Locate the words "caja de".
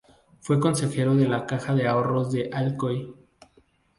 1.45-1.87